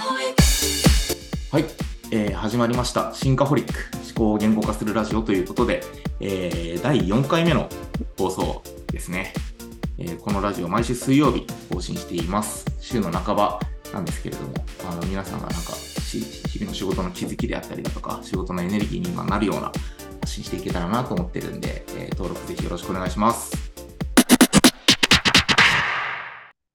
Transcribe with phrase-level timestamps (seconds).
[0.00, 1.64] はい、
[2.10, 3.12] えー、始まりました。
[3.12, 5.82] シンカホリック思考を言語化するラジオということで、
[6.20, 7.68] えー、第4回目の
[8.16, 9.34] 放送ですね、
[9.98, 10.18] えー。
[10.18, 12.64] このラジオ毎週水曜日更新しています。
[12.80, 13.60] 週の半ば
[13.92, 14.54] なんですけれども、
[14.90, 19.70] あの皆さんがなんか日々の仕事の気づきであったりだとか、仕事のエネルギーに今なるような
[20.22, 23.52] 発信していけたらなと思ってるんで、えー、登録ぜひよろしくお願いします。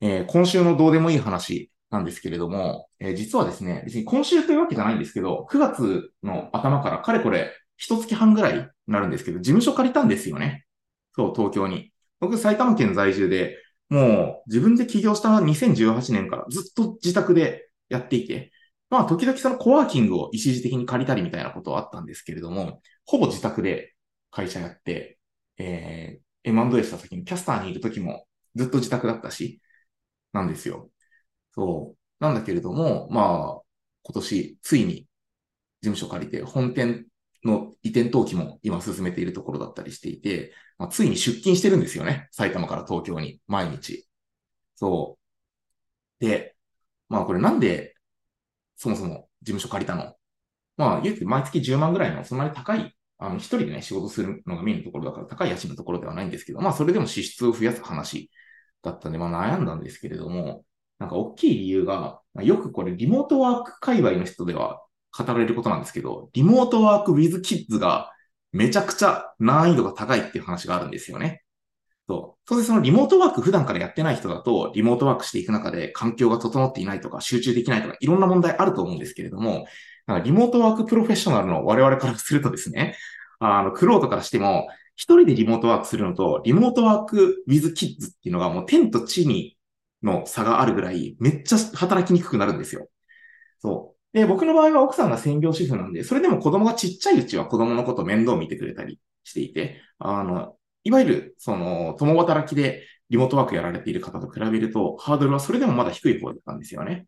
[0.00, 10.64] えー、今週のどうでもいい話なんですけれども、えー、実はですね、別に今週というわけじゃないんですけど、9月の頭からかれこれ、一月半ぐらいになるんですけど、事務所借りたんですよね。
[11.14, 11.92] そう、東京に。
[12.20, 13.56] 僕、埼玉県在住で、
[13.88, 18.52] もう自分で起業した2018年からずっと自宅でやっていて、
[18.90, 23.94] まあ、時々そのコワーキングを一時的に借りたりみたいなことはあったんですけれども、ほぼ自宅で
[24.30, 25.18] 会社やって、
[25.58, 29.60] えー、M&A した時にキャスターにいる時もずっと自宅だったし、
[30.32, 30.90] なんですよ。
[31.58, 31.98] そう。
[32.24, 33.62] なんだけれども、まあ、
[34.04, 35.08] 今年、ついに事
[35.90, 37.06] 務所借りて、本店
[37.44, 42.28] の移転登記も今進めているところだったりしていて、まあ、ついに出勤してるんですよね。
[42.30, 44.08] 埼玉から東京に、毎日。
[44.76, 45.18] そ
[46.20, 46.24] う。
[46.24, 46.56] で、
[47.08, 47.94] まあこれなんで、
[48.76, 50.14] そもそも事務所借りたの？
[50.76, 58.30] まあ言うて毎月10万ぐらいのそんなに高い、あの一人でね仕事するのがメインのところだから高い家賃のところではないんですけど、まあそれでも支出を増やす話
[58.82, 60.64] だったんで、まあ悩んだんですけれども、
[60.98, 64.82] なんか大きい理由が、よくこれリモートワーク界隈の人では
[65.16, 68.12] 語られることなんですけど、リモートワーク with kids が
[68.52, 71.42] めちゃくちゃ難易度が高いっていう話があるんですよね。
[72.08, 72.48] そう。
[72.48, 79.66] そしてそのリモートワーク普段からやってない人だと、リモートワークしていく中で環境が整っていないとか、集中できないとか、いろんな問題あると思うんですけれども、
[80.24, 82.96] リモートワークプロフェッショナルの我々からするとですね、
[83.40, 89.57] あの、クロートからしても、一人でリモートワークするのと、リモートワーク with kids っていうのがもう天と地に
[90.02, 92.88] の差があるぐらい、めっちゃ働きにくくなるんですよ。
[93.60, 94.18] そう。
[94.18, 107.06] で、僕の場合は奥さんが専業主婦なんで、それでも子供がちっちゃいうちは子供のこと面倒見てくれたりしていて、あの、いわゆる、その、共働きでリモートワークやられている方と比べると、ハードルはそれでもまだ低い方だったんですよね。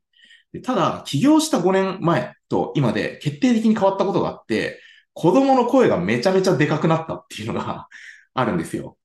[0.52, 4.80] でただ、起業した5年前と今で決定的に変わったことがあって、
[5.14, 7.88] 子供の声がめちゃめちゃでかくなったっていうのが
[8.34, 8.96] あるんですよ。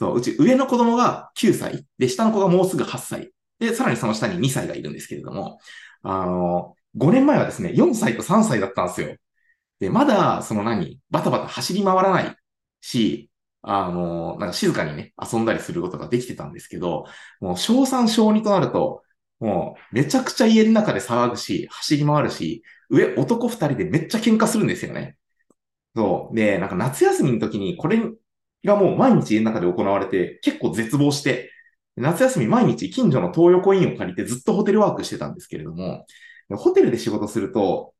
[0.00, 3.32] そう、うち上の子供が9歳、で、下の子がもうすぐ8歳。
[3.58, 5.60] で、さらにその下に2歳がいるんですけれども、
[6.02, 9.14] あの、5年前はですね、4歳と3歳だったんですよ。
[9.80, 12.36] で、まだ、その何、バタバタ走り回らない
[12.80, 13.30] し、
[13.62, 17.06] あの、なんか静かにね、遊んだりすることができてたんですけど、
[17.40, 19.02] もう小3、小2となると、
[19.40, 25.16] もうめちゃくちゃ家の中で騒ぐし、走り回るし、上男2人でめっちゃ喧嘩するんですよね。
[25.96, 26.36] そう。
[26.36, 28.00] で、なんか夏休みの時にこれ
[28.64, 31.50] がもう毎日家の中で行われて、結構絶望して、
[31.96, 36.06] 夏休み毎日近所の東横インを借りてずっとホテルワークしてたんですけれども、
[36.50, 37.94] ホテルで仕事すると、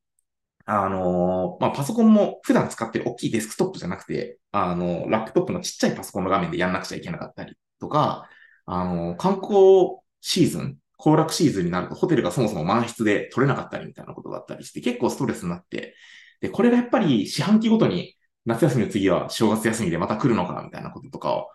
[0.66, 8.28] あのー、まあ、パソコンも普段使ってる大きいデスクトップじゃなくて、あのー、ラップトップのちっちゃいパソコンの画面でやんなくちゃいけなかったりとか、
[8.66, 15.94] あのー、観光シーズン、行楽シーズンになるとホテルがそもそも満室で取れなかったりみたいなことがあったりして、結構ストレスになって、
[16.40, 18.14] で、これがやっぱり四半期ごとに
[18.46, 21.48] 夏休みの次は正月休みでまた来るのかなみたいなこととかを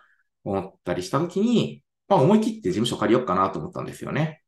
[0.43, 4.43] 思ったりしたときに、まあ思い切って事務所借りようかなと思ったんですよね。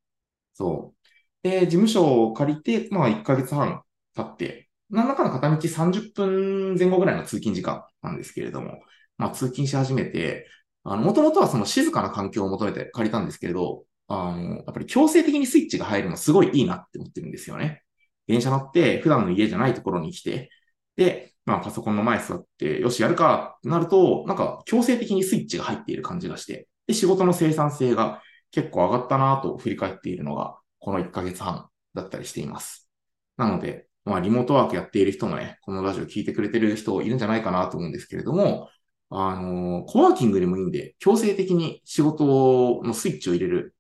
[0.53, 1.07] そう。
[1.43, 3.83] で、事務所を借りて、まあ1ヶ月半
[4.15, 8.81] 経って、何らかの片道30分前後ぐらいの通勤時間なんですけれども、
[9.17, 10.47] まあ通勤し始めて、
[10.83, 17.83] あの、もともとはその静かな環境を求めて借りたんですけれど、あの、やっぱり強制的にスイッチが入るのすごいいいなって思ってるんですよね。
[18.27, 20.49] 電車乗って普段の家じゃないところに来て、
[20.95, 28.21] で、まあパソコンの前座って、よし、やるかってなると、なんか強制的にスイッチが入っている感じがして、で、仕事の生産性が
[28.51, 32.89] 結構上がったなと振り返っているのが、この1ヶ月半だったりしています。
[33.37, 38.69] なので、まあ、リモートワークやっている人もね、このラジオ聞いてくれてる人いるんじゃないかなと思うんですけれども、
[39.09, 43.73] あの、コワーキングでもいいんで、強制的に仕事のスイッチを入れる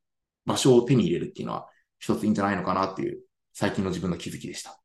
[0.45, 1.67] 場所を手に入れるっていうのは
[1.99, 3.19] 一ついいんじゃないのかなっていう
[3.53, 4.79] 最近の自分の気づきでした。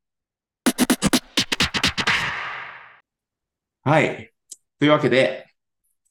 [3.83, 4.31] はい。
[4.79, 5.45] というわけで、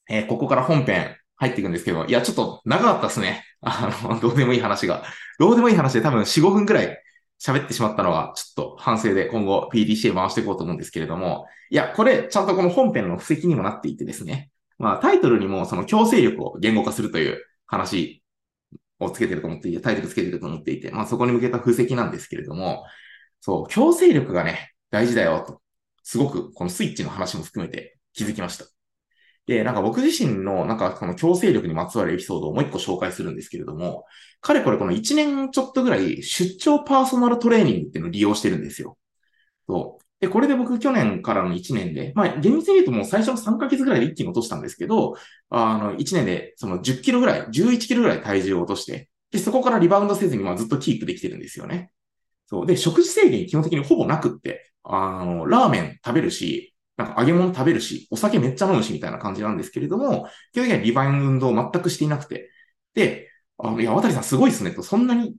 [0.09, 3.45] えー、ここから本編入っていくんですけど、いや、ちょっと長かったですね。
[3.63, 5.05] あの、どうでもいい話が。
[5.39, 7.03] どうでもいい話で多分4、5分くらい
[7.43, 14.51] 喋ってしまったのは、ちょっと反省で今後 PDCA 回していこうと思うんですけれども、いや、これ、ちゃんとこの本編の布石にもなっていてですね。
[14.79, 18.23] まあ、タイトルにもその強制力を言語化するという話
[18.99, 22.85] をつけてると思っていて、タイトルつけてると思っていて、まあ、そこに向けた布石なんですけれども、
[23.41, 25.62] そう、強制力がね、大事だよと。
[26.03, 28.67] すごく、このスイッチの話も含めて気づきました。
[29.47, 34.05] で、なんか僕自身の、なんかこの強制力にまつわるエピソードをもう一個紹介するんですけれども、
[34.41, 38.99] かれこれこの1年ちょっとぐらい出張パーソナルトレーニングっていうのを利用してるんですよ。
[39.69, 40.05] そう。
[40.21, 45.17] で、これで僕去年からの1年で、まあ厳密に言うともう最初の3ヶ月ぐらいで一気に落としたんですけど、
[45.51, 51.91] あの、1年でその10キロぐらい、11キロぐらい体重を落として、で、そこからリバウンドせずにまあずっとキープできてるんですよね。
[52.53, 52.67] そう。
[52.67, 62.51] で、食事制限基本的にほぼなくって、あの、ラーメン食べるし、なんか揚げ物食べるし、お酒めっちゃ飲むしみたいな感じなんですけれども、基本的にはリバウンドを全くしていなくて。
[62.95, 65.35] で、あの、いや、渡さんすごいっすねと、そんなに、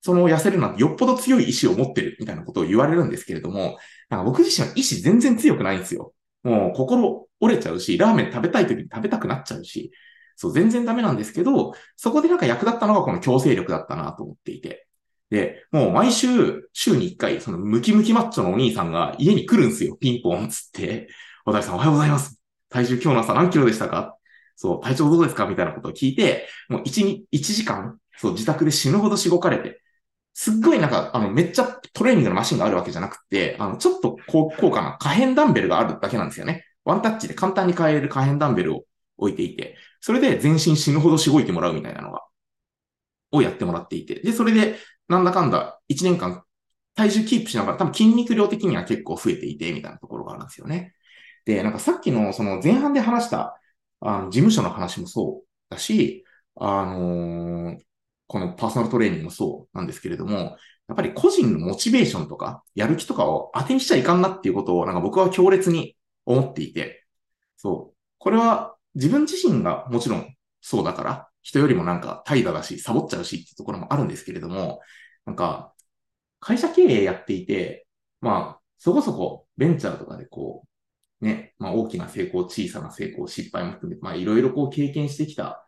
[0.00, 3.78] その痩せるなんてよっぽど強い意志を持ってるみたいなことを言われるんですけれども、
[4.08, 6.14] なんか僕自身は意志全然強くないんですよ。
[6.42, 9.92] もう心折れちゃうし、ラーメン食べたい時に食べたくなっちゃうし、
[10.36, 14.85] そう、全然ダメなんですけど、そこでなんか役立ったのがこの強制力だったなと思っていて。
[15.30, 19.96] で、もう毎週、週に一回、そのムキムキマッチョのお兄さんが家に来るんですよ。
[20.00, 21.08] ピンポンつって。
[21.44, 22.40] 小田さんおはようございます。
[22.68, 24.16] 体重今日の朝何キロでしたか
[24.56, 29.82] そう、体調どうですかみたいなことを聞いて、もう1、1時間、そう、自宅で死ぬほどしごかれて、
[30.34, 36.64] すっごいなんか、あの、めっちゃトレーニングのマシンがあるわけじゃなくて、あの、ちょっと高価な可変ダンベルがあるだけなんですよね。
[36.84, 38.84] ワンタッチで簡単に買える可変ダンベルを
[39.18, 42.22] 置いていて、それで全身死ぬほどしごいてもらうみたいなのが、
[43.32, 44.76] をやってもらっていて、で、それで
[45.08, 46.42] なんだかんだ1年間
[46.96, 50.94] 体重キープしながら多分筋肉量的には結構増えていて、みたいなところがあるんですよね。
[51.44, 53.60] で、なんかさっきのその前半で話した
[54.00, 56.24] あの事務所の話もそうだし、
[56.56, 57.78] あのー、
[58.26, 60.56] このパーソナルトレーニングもそうなんですけれども、
[60.88, 67.04] やっぱり個人のモチベーションとか、やる気とかを当てにしちゃいかんなっていうことを、なんか僕は強烈に思っていて、
[67.56, 67.96] そう。
[68.18, 74.80] これは自分自身がもちろんそうだから、人よりもなんか怠惰だし、サボっちゃうしっていうところもあるんですけれども、
[75.24, 75.72] なんか、
[76.40, 77.86] 会社経営やっていて、
[78.20, 80.64] まあ、そこそこベンチャーとかでこ
[81.20, 85.64] う、ね、まあ大きな成功、小さな成功、失敗も含めて、まあいろいろこう経験してきた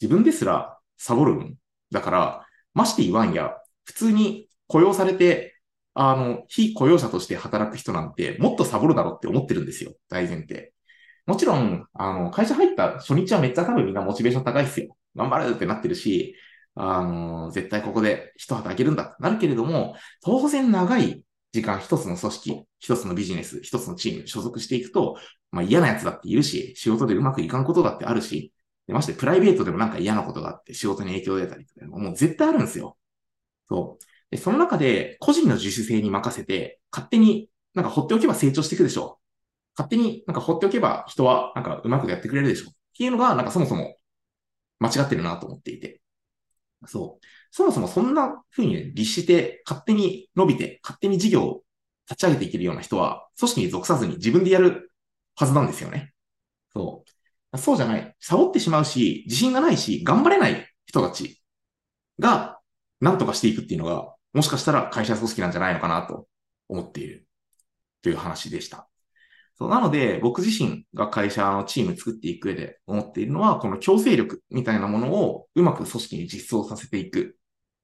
[0.00, 1.56] 自分ですらサボるん
[1.90, 5.58] だから、まして言わんや、普通に雇用されて、
[5.94, 9.94] あの、非雇用者として働く人なんてもっとサボるだろうって思ってるんですよ。
[10.08, 10.72] 大前提。
[11.26, 14.96] もちろん、あの、会社入った初日はめっちゃ多分みんなモチベーション高いっすよ。
[15.16, 16.36] 頑張るってなってるし、
[16.74, 25.18] あの、絶対ここで一旗あげるんだってなるけれども、当然長い時間一つの組織、一つのビジネス、一つのチームに所属していくと、
[25.50, 28.52] まあ嫌なやつだっているし、仕事でうまくいかんことだってあるし、
[28.86, 32.96] でましてプライベートでもなんか嫌なことがあって仕事に影響出たりとか、もう絶対あるんですよ。
[33.68, 34.04] そう。
[34.30, 39.22] で、その中で個人の自主性に任せて、勝手になんか放っておけば成長していくでしょう。
[39.76, 42.70] 勝手になんか放っておけば人はなんかうまくやってくれるでしょう。
[42.70, 43.96] っていうのがなんかそもそも
[44.82, 46.00] 間違ってるなと思っていて。
[46.86, 47.26] そう。
[47.50, 51.62] そもそもそんな風に、ね、律して勝手に伸びて、勝手に事業を
[52.10, 54.92] 立ち上げていけるような人は、組織に属さずに自分でやる
[55.36, 56.12] はずなんですよね。
[56.72, 57.04] そ
[57.52, 57.58] う。
[57.58, 58.16] そうじゃない。
[58.18, 61.42] サボってしまうし、自信がないし、頑張れない人たち
[62.18, 62.58] が、
[63.00, 66.26] 何とかしていくっていうのが、もしかしたら会社組織なんじゃないのかなと
[66.68, 67.26] 思っている
[68.02, 68.88] という話でした。
[69.54, 77.36] そうなので、僕自身が会社のチーム作っていく上で思っているのは、この強制力みたいなものをうまく組織に実装させていく。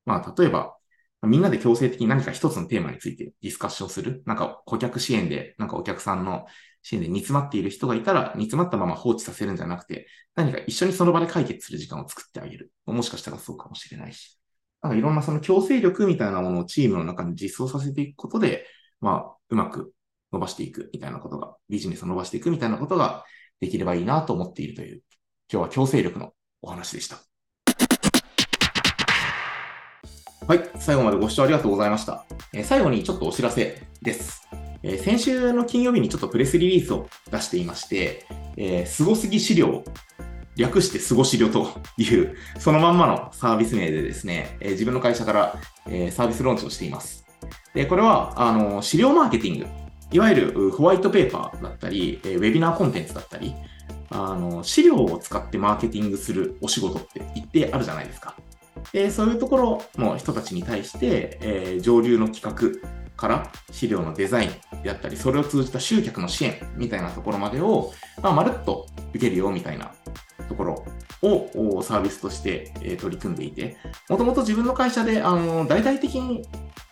[0.05, 0.75] まあ、例えば、
[1.23, 4.23] みんなで強制的に何か一つのテーマについてディスカッションする。
[4.25, 6.47] なんか顧客支援で、なんかお客さんの
[6.82, 10.06] 支援で煮詰まっている人がいたら、煮詰まったまま放置させるんじゃなくて、
[10.37, 12.73] 何か一緒にその場で解決する時間を作ってあげる。
[12.87, 14.38] もしかしたらそうかもしれないし。
[14.81, 18.66] なんかいろんなその強制力みたいなものをチームの中に実装させていくことで、
[19.00, 19.93] まあ、うまく
[20.32, 23.25] 伸ばしていくみたいなことが、ビジネスを伸ばしていくみたいなことが
[23.61, 25.02] できればいいなと思っているという、
[25.52, 26.32] 今日は強制力の
[26.62, 27.18] お話でした。
[30.47, 30.70] はい。
[30.78, 32.25] 最後までご視聴ありがとうございました。
[32.54, 34.49] えー、最後にちょっとお知らせです。
[34.82, 38.25] えー、先週の金曜日にちょっとプレスリリースを出していまして、
[38.56, 39.85] えー、すごすぎ資料、
[40.56, 41.68] 略してすご資料と
[41.99, 45.56] いう、そのまんまのサービス名でですね、えー、自分の会社から、
[45.87, 47.26] え、サービスローンチをしています。
[47.75, 49.66] で、これは、あの、資料マーケティング
[50.11, 53.55] いわゆるホワイトペーパーだったり、ウェビナーコンテンツだったり、
[54.11, 58.35] あの、資料を使ってマーケティングするお仕事って一定あるじゃないですか。
[58.93, 69.93] で、そういうところの人たちに対して、えー、上流の企画から資料のデザインであったり、それを通じた集客の支援みたいなところまでを、まあ、まるっと受けるよみたいな
[70.49, 70.85] ところ
[71.23, 73.77] をサービスとして、取り組んでいて、
[74.09, 76.47] もともと自分の会社であの大々的に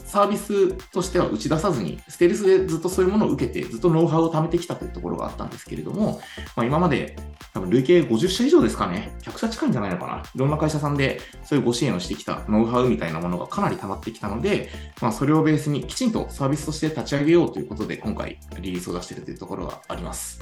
[0.07, 6.21] サービスとしては打ち出さずに、ステルスでずっとそういうものを受けて、ずっとノウハウを貯めてきたというところがあったんですけれども、
[6.55, 7.17] まあ、今まで
[7.53, 10.23] 多分累計50社以上ですかね、100社近いんじゃないのかな。
[10.23, 14.71] いろんな会社さんでそういうご支援をしてきたノウハウみたいなものがかなり溜まってきたので、
[15.03, 20.41] まあ、それをベースにきちんとサービスとして立ち上げようということで、今回リリースを出しているというところがあります。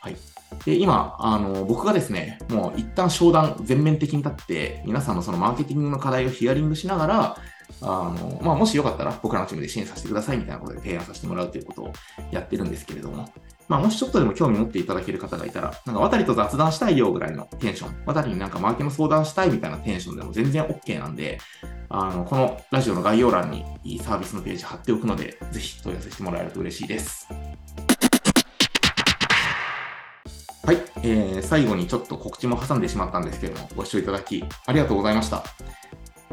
[0.00, 0.16] はい。
[0.64, 7.36] で、今、あの、僕がですね、もう一旦商談全面的に立って、皆さんのそのマーケティングの課題をヒアリングしながら、
[7.82, 11.92] あの、まあ、もしよかったら僕らのチームで支援させてくださいみたいなことで提案させてもらうということを
[12.30, 13.32] やってるんですけれども、
[13.68, 21.38] まあ、もしちょっとでも興味持っていただける方がいたら、なんか渡りと雑談したいよぐらいのテンション、渡りになんかマーケの相談したいみたいなテンションでも全然 OK なんで、
[21.90, 27.28] あの、このラジオの概要欄にいいサービスのページ貼っておくので、ぜひ問い合わせしてもらえると嬉しいです。
[30.64, 35.42] はい、えー、最後にちょっと告知も挟んでしまったんですけれども、ご視聴いただきありがとうございました。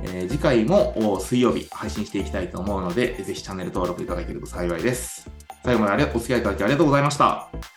[0.04, 5.30] えー、次回も水曜日配信していきたいと思うので、ぜひチャンネル登録いただけると幸いです。
[5.64, 7.75] 最後までお付き合いいただきありがとうございました。